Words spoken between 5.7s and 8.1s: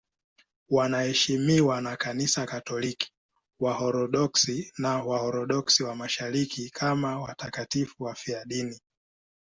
wa Mashariki kama watakatifu